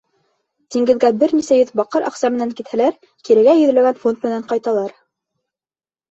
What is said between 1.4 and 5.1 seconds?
йөҙ баҡыр аҡса менән китһәләр, кирегә йөҙләгән фунт менән ҡайталар.